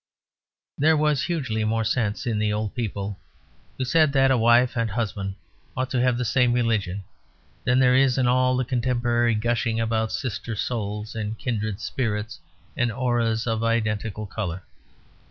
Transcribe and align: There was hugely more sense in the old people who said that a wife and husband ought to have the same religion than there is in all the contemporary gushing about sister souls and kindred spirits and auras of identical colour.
There 0.79 0.97
was 0.97 1.21
hugely 1.21 1.63
more 1.63 1.83
sense 1.83 2.25
in 2.25 2.39
the 2.39 2.51
old 2.51 2.73
people 2.73 3.19
who 3.77 3.85
said 3.85 4.13
that 4.13 4.31
a 4.31 4.35
wife 4.35 4.75
and 4.75 4.89
husband 4.89 5.35
ought 5.77 5.91
to 5.91 6.01
have 6.01 6.17
the 6.17 6.25
same 6.25 6.53
religion 6.53 7.03
than 7.65 7.77
there 7.77 7.93
is 7.95 8.17
in 8.17 8.25
all 8.25 8.57
the 8.57 8.65
contemporary 8.65 9.35
gushing 9.35 9.79
about 9.79 10.11
sister 10.11 10.55
souls 10.55 11.13
and 11.13 11.37
kindred 11.37 11.79
spirits 11.79 12.39
and 12.75 12.91
auras 12.91 13.45
of 13.45 13.63
identical 13.63 14.25
colour. 14.25 14.63